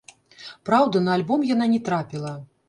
Праўда, 0.69 1.01
на 1.09 1.13
альбом 1.17 1.45
яна 1.53 1.69
не 1.75 1.79
трапіла. 1.91 2.35